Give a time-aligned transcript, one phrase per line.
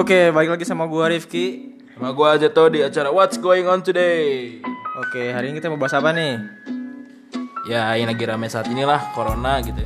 [0.00, 1.76] Oke, balik lagi sama gua Rifki.
[1.92, 4.56] Sama gua Ajeto di acara What's Going On Today.
[4.96, 6.40] Oke, hari ini kita mau bahas apa nih?
[7.68, 9.84] Ya, yang lagi rame saat inilah corona gitu.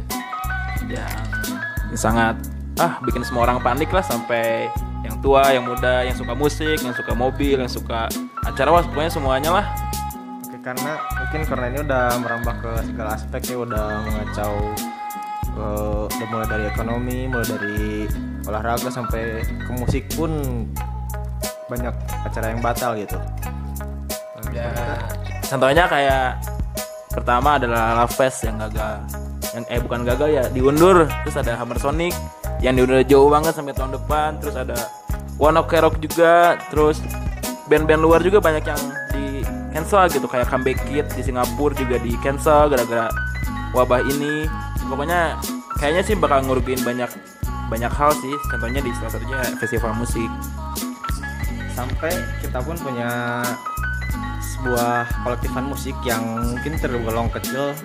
[0.87, 2.39] Yang sangat
[2.79, 4.71] ah bikin semua orang panik lah sampai
[5.03, 8.07] yang tua, yang muda, yang suka musik, yang suka mobil, yang suka
[8.47, 9.67] acara wah pokoknya semuanya lah.
[10.47, 14.79] Oke, karena mungkin karena ini udah merambah ke segala aspek ya, udah mengacau
[15.59, 17.83] eh, udah mulai dari ekonomi, mulai dari
[18.45, 20.31] olahraga sampai ke musik pun
[21.69, 21.95] banyak
[22.25, 23.17] acara yang batal gitu.
[24.55, 24.71] Ya,
[25.51, 26.39] contohnya kayak
[27.11, 29.03] pertama adalah Love Fest yang gagal.
[29.55, 31.11] Yang eh bukan gagal ya, diundur.
[31.27, 32.15] Terus ada Hammer Sonic
[32.63, 34.39] yang diundur jauh banget sampai tahun depan.
[34.39, 34.79] Terus ada
[35.43, 36.55] One Ok Rock juga.
[36.71, 37.03] Terus
[37.67, 39.43] band-band luar juga banyak yang di
[39.75, 43.11] cancel gitu kayak Comeback Kid di Singapura juga di cancel gara-gara
[43.75, 44.47] wabah ini.
[44.87, 45.35] Pokoknya
[45.83, 47.11] kayaknya sih bakal ngurugiin banyak
[47.69, 48.35] banyak hal sih.
[48.51, 50.31] Contohnya di salah satunya festival musik.
[51.75, 53.43] Sampai kita pun punya
[54.55, 57.77] sebuah kolektifan musik yang mungkin tergolong kecil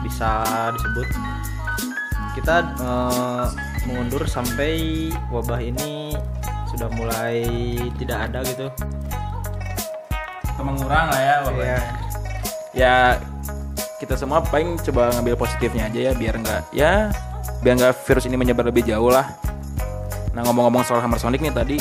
[0.00, 1.08] bisa disebut
[2.32, 3.46] kita eh,
[3.84, 6.16] mengundur sampai wabah ini
[6.72, 7.44] sudah mulai
[8.00, 8.66] tidak ada gitu
[10.62, 11.78] mengurang lah ya Iya.
[12.72, 12.94] ya
[13.98, 17.10] kita semua paling coba ngambil positifnya aja ya biar nggak ya
[17.62, 19.38] biar nggak virus ini menyebar lebih jauh lah.
[20.34, 21.78] Nah ngomong-ngomong soal Hammer Sonic nih tadi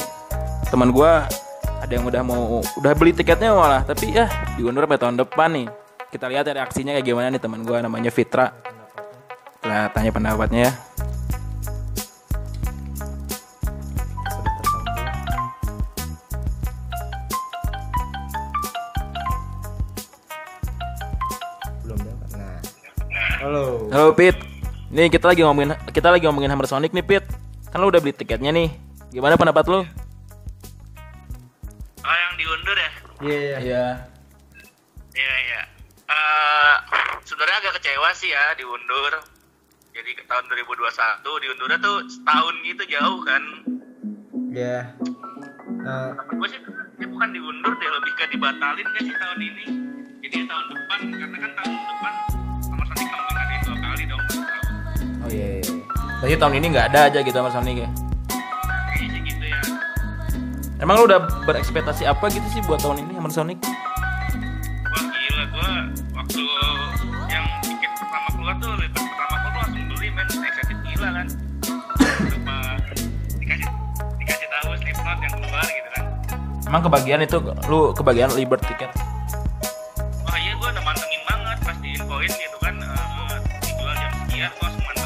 [0.70, 1.26] teman gua
[1.82, 3.82] ada yang udah mau udah beli tiketnya malah.
[3.82, 5.68] Tapi ya diundur sampai tahun depan nih.
[6.14, 8.54] Kita lihat ya reaksinya kayak gimana nih teman gua namanya Fitra.
[9.58, 10.74] Kita tanya pendapatnya ya.
[22.38, 22.58] Nah.
[23.42, 23.90] Halo.
[23.90, 24.51] Halo Pit
[24.92, 27.24] nih kita lagi ngomongin kita lagi ngomongin Hammer Sonic nih Pit
[27.72, 28.68] kan lu udah beli tiketnya nih
[29.10, 29.82] gimana pendapat lu
[32.02, 32.92] Oh yang diundur ya?
[33.22, 33.84] iya iya Iya
[35.14, 35.62] Iya iya.
[36.10, 36.76] Eh
[37.22, 39.14] sebenarnya agak kecewa sih ya diundur.
[39.94, 40.82] Jadi ke tahun 2021
[41.46, 43.44] diundurnya tuh setahun gitu jauh kan.
[44.52, 44.92] iya
[45.86, 46.60] nah Gue sih
[46.98, 49.66] ya bukan diundur deh lebih ke dibatalin kan sih tahun ini.
[50.26, 52.14] Jadi tahun depan karena kan tahun depan
[56.22, 57.90] Berarti tahun ini nggak ada aja gitu Hammer Sonic ya?
[58.94, 59.58] Kayaknya gitu ya.
[60.78, 63.58] Emang lu udah berekspektasi apa gitu sih buat tahun ini Hammer Sonic?
[63.66, 65.72] Wah gila gue
[66.14, 66.44] waktu
[67.26, 71.28] yang tiket pertama keluar tuh lepas pertama keluar langsung beli men excited gila kan.
[72.30, 72.58] Cuma
[73.42, 73.70] dikasih
[74.22, 76.04] dikasih tahu Slipknot yang keluar gitu kan.
[76.70, 78.94] Emang kebagian itu lu kebagian libert tiket?
[80.22, 84.86] Wah iya gue udah mantengin banget pas diinfoin gitu kan eh, dijual jam sekian mantengin
[84.86, 85.01] langsung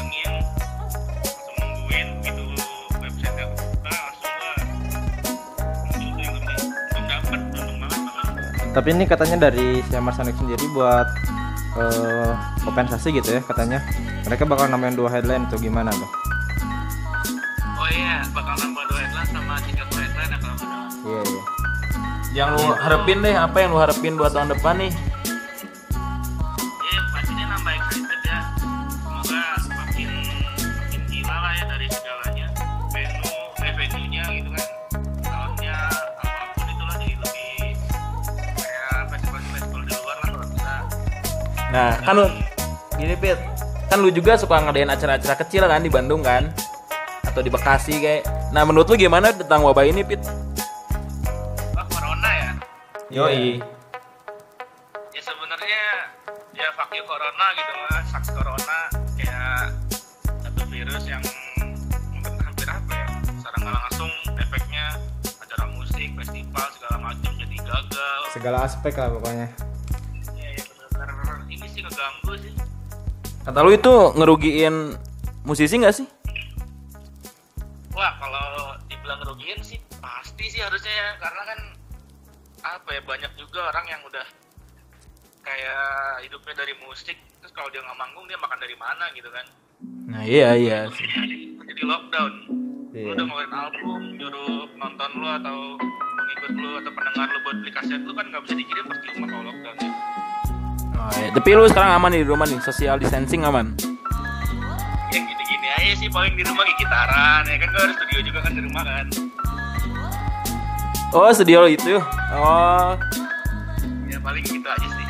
[8.76, 11.08] tapi ini katanya dari si Hammer Sonic sendiri buat
[11.80, 13.80] eh, kompensasi gitu ya katanya.
[14.28, 16.10] Mereka bakal nambahin dua headline tuh gimana tuh?
[17.80, 21.42] Oh iya bakal nambah dua headline sama tiga headline ya kalau benar iya iya.
[22.36, 24.92] Yang lu harapin deh, apa yang lu harapin buat tahun depan nih?
[41.76, 42.24] Nah, kan lu
[42.96, 43.36] gini Pit,
[43.92, 46.48] kan lu juga suka ngadain acara-acara kecil kan di Bandung kan?
[47.20, 48.24] Atau di Bekasi kayak.
[48.56, 50.24] Nah, menurut lu gimana tentang wabah ini, Pit?
[51.76, 52.50] wah corona ya
[53.12, 53.60] Yoi.
[55.12, 55.84] ya sebenarnya
[56.56, 58.78] ya fuck you corona gitu lah saks corona
[59.20, 59.76] kayak
[60.40, 61.20] satu virus yang
[62.08, 64.86] mungkin hampir apa ya secara nggak langsung efeknya
[65.44, 69.65] acara musik festival segala macam jadi gagal segala aspek lah pokoknya
[73.46, 74.74] Kata lu itu ngerugiin
[75.42, 76.06] musisi nggak sih?
[77.96, 78.44] wah kalau
[78.92, 81.58] dibilang ngerugiin sih pasti sih harusnya ya karena kan
[82.60, 84.26] apa ya banyak juga orang yang udah
[85.40, 85.80] kayak
[86.20, 89.46] hidupnya dari musik terus kalau dia nggak manggung dia makan dari mana gitu kan
[90.06, 90.80] Nah, iya iya.
[91.62, 92.52] jadi lockdown lu
[92.92, 93.12] Iya.
[93.12, 95.56] udah ngeluarin album nyuruh penonton lu atau
[96.16, 99.28] pengikut lu atau pendengar lu buat beli kaset lu kan nggak bisa dikirim pasti rumah
[99.30, 99.90] kalau lockdown ya
[101.06, 101.30] Oh, iya.
[101.30, 103.70] Tapi lu sekarang aman nih di rumah nih, social distancing aman.
[105.08, 108.38] yang gini-gini aja sih paling di rumah kayak gitaran ya kan gue harus studio juga
[108.42, 109.06] kan di rumah kan
[111.10, 111.94] Oh, studio lo itu.
[112.34, 112.98] Oh.
[114.04, 115.04] ya paling gitu aja sih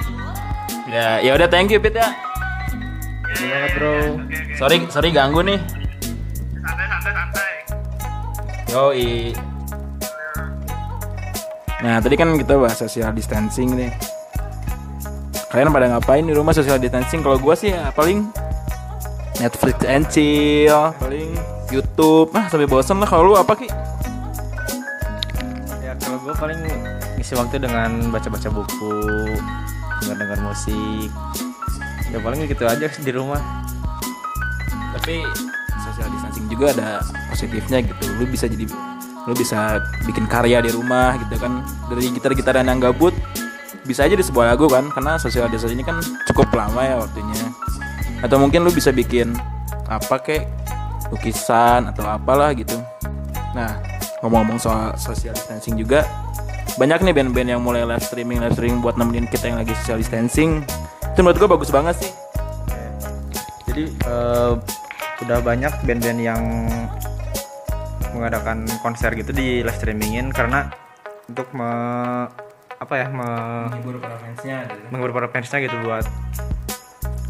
[0.87, 2.13] Ya, ya udah thank you Pit ya.
[3.27, 3.91] Terima banget bro.
[4.23, 4.55] Oke, oke.
[4.55, 5.59] Sorry, sorry ganggu nih.
[6.57, 7.53] Santai, santai, santai.
[8.71, 9.11] Yoi.
[11.79, 13.91] Nah tadi kan kita bahas social distancing nih.
[15.47, 17.23] Kalian pada ngapain di rumah social distancing?
[17.23, 18.27] Kalau gua sih ya paling
[19.39, 21.31] Netflix and chill, paling
[21.71, 22.35] YouTube.
[22.35, 23.07] Ah sampai bosan lah.
[23.07, 23.69] Kalau lu apa ki?
[25.87, 26.59] ya kalau gue paling
[27.15, 28.95] ngisi waktu dengan baca-baca buku
[30.03, 31.15] dengar-dengar musik
[32.11, 33.39] ya paling gitu aja di rumah
[34.99, 35.23] Tapi
[35.79, 36.99] social distancing juga ada
[37.31, 38.05] positifnya gitu.
[38.19, 38.67] Lu bisa jadi
[39.27, 43.15] lu bisa bikin karya di rumah gitu kan dari gitar-gitaran yang gabut
[43.87, 47.39] bisa aja di sebuah lagu kan karena social distancing ini kan cukup lama ya waktunya.
[48.21, 49.33] Atau mungkin lu bisa bikin
[49.87, 50.51] apa kek
[51.15, 52.75] lukisan atau apalah gitu.
[53.55, 53.79] Nah
[54.21, 56.03] ngomong-ngomong soal social distancing juga
[56.77, 60.03] banyak nih band-band yang mulai live streaming live streaming buat nemenin kita yang lagi social
[60.03, 60.67] distancing.
[61.15, 62.13] Itu menurut gue bagus banget sih.
[63.71, 64.53] Jadi eh,
[65.25, 66.43] udah banyak band-band yang
[68.13, 70.73] mengadakan konser gitu di live streamingin karena
[71.29, 71.69] untuk me,
[72.77, 73.29] apa ya me,
[73.73, 74.57] menghibur para fansnya
[74.93, 76.05] menghibur para fansnya gitu buat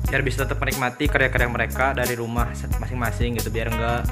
[0.06, 4.06] biar bisa tetap menikmati karya-karya mereka dari rumah masing-masing gitu biar enggak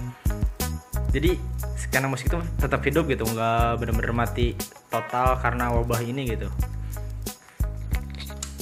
[1.14, 1.38] jadi
[1.78, 4.58] skena musik itu tetap hidup gitu nggak bener-bener mati
[4.90, 6.50] total karena wabah ini gitu.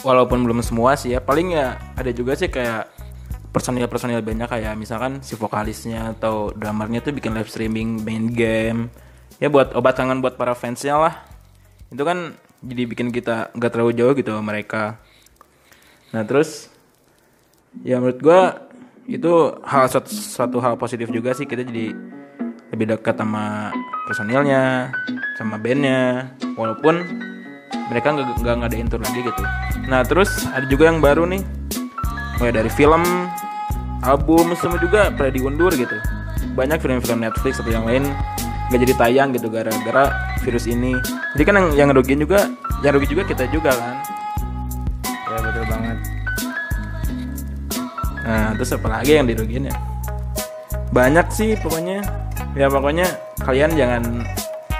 [0.04, 2.92] Walaupun belum semua sih ya paling ya ada juga sih kayak
[3.56, 8.92] personil personil bandnya kayak misalkan si vokalisnya atau drummernya tuh bikin live streaming main game.
[9.40, 11.14] Ya buat obat kangen buat para fansnya lah.
[11.88, 15.02] Itu kan jadi bikin kita nggak terlalu jauh gitu sama mereka.
[16.14, 16.70] Nah terus
[17.82, 18.40] ya menurut gua
[19.10, 21.90] itu hal suatu, suatu hal positif juga sih kita jadi
[22.72, 23.74] lebih dekat sama
[24.06, 24.94] personilnya
[25.36, 26.30] sama bandnya.
[26.54, 27.02] Walaupun
[27.90, 29.42] mereka nggak nggak ngadain tour lagi gitu.
[29.90, 31.42] Nah terus ada juga yang baru nih.
[32.38, 33.02] Mulai dari film
[34.06, 35.94] album semua juga pada diundur gitu.
[36.54, 38.06] Banyak film-film Netflix atau yang lain.
[38.70, 40.92] Nggak jadi tayang gitu gara-gara virus ini.
[41.38, 42.50] Jadi kan yang yang rugiin juga
[42.82, 43.96] yang rugi juga kita juga kan.
[45.06, 45.98] Ya betul banget.
[48.22, 49.76] Nah terus apa lagi yang dirugiin ya?
[50.90, 52.02] Banyak sih pokoknya.
[52.52, 53.06] Ya pokoknya
[53.46, 54.02] kalian jangan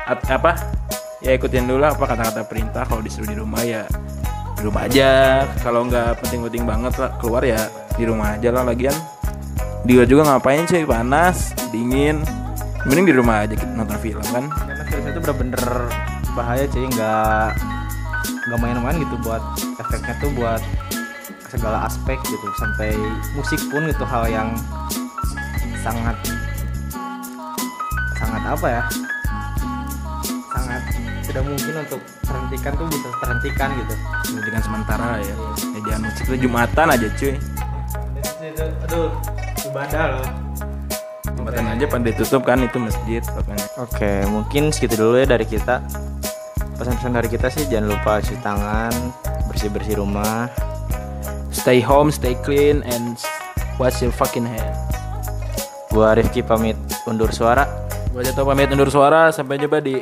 [0.04, 0.58] at- apa
[1.24, 2.82] ya ikutin dulu lah apa kata-kata perintah.
[2.84, 3.86] Kalau disuruh di rumah ya
[4.58, 5.42] di rumah aja.
[5.62, 8.94] Kalau nggak penting-penting banget lah keluar ya di rumah aja lah lagian.
[9.82, 10.82] Di luar juga ngapain sih?
[10.84, 12.20] Panas dingin.
[12.82, 14.50] Mending di rumah aja kita nonton film kan
[15.22, 15.86] bener-bener
[16.34, 17.54] bahaya cuy nggak
[18.50, 19.38] nggak main-main gitu buat
[19.78, 20.58] efeknya tuh buat
[21.46, 22.46] segala aspek gitu.
[22.58, 22.90] Sampai
[23.38, 24.50] musik pun itu hal yang
[25.78, 26.19] sangat
[28.19, 28.82] sangat apa ya
[30.54, 30.82] sangat
[31.26, 33.94] tidak mungkin untuk terhentikan tuh bisa terhentikan gitu.
[34.26, 37.34] Pendidikan sementara ya ya jangan musik itu jumatan aja cuy.
[38.90, 39.10] Aduh
[39.70, 40.26] ibadah loh
[41.42, 45.82] jumatan aja pada ditutup kan itu masjid pokoknya Oke, mungkin segitu dulu ya dari kita.
[46.78, 48.94] Pesan-pesan dari kita sih jangan lupa cuci tangan,
[49.50, 50.46] bersih-bersih rumah.
[51.52, 53.20] stay home stay clean and
[53.76, 54.72] wash your fucking hand
[55.92, 56.74] Gua Rifki pamit
[57.04, 57.68] undur suara.
[58.08, 60.00] Gue Jatuh pamit undur suara Sampai jumpa di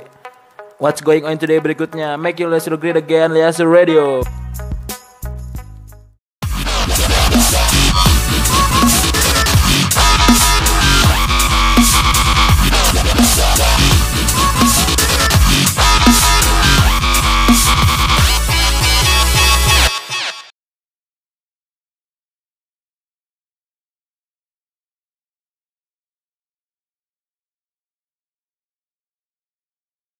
[0.78, 4.22] What's Going On Today berikutnya Make you listen great again Liasu Radio